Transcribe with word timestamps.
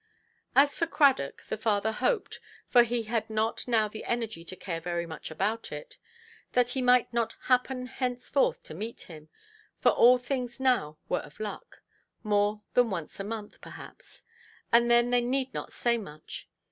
As 0.55 0.75
for 0.75 0.87
Cradock, 0.87 1.43
the 1.47 1.59
father 1.59 1.91
hoped—for 1.91 2.81
he 2.81 3.03
had 3.03 3.29
not 3.29 3.67
now 3.67 3.87
the 3.87 4.03
energy 4.05 4.43
to 4.43 4.55
care 4.55 4.81
very 4.81 5.05
much 5.05 5.29
about 5.29 5.71
it—that 5.71 6.69
he 6.69 6.81
might 6.81 7.13
not 7.13 7.35
happen 7.41 7.85
henceforth 7.85 8.63
to 8.63 8.73
meet 8.73 9.01
him 9.01 9.29
(for 9.79 9.91
all 9.91 10.17
things 10.17 10.59
now 10.59 10.97
were 11.07 11.19
of 11.19 11.39
luck) 11.39 11.83
more 12.23 12.63
than 12.73 12.89
once 12.89 13.19
a 13.19 13.23
month, 13.23 13.61
perhaps; 13.61 14.23
and 14.71 14.89
then 14.89 15.11
they 15.11 15.21
need 15.21 15.53
not 15.53 15.71
say 15.71 15.99
much. 15.99 16.49